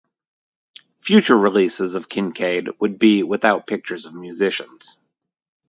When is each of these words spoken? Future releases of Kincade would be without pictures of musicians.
Future 0.99 1.37
releases 1.37 1.93
of 1.93 2.09
Kincade 2.09 2.73
would 2.79 2.97
be 2.97 3.21
without 3.21 3.67
pictures 3.67 4.07
of 4.07 4.15
musicians. 4.15 4.99